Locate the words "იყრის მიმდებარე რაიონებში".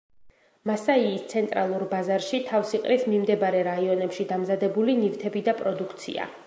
2.79-4.27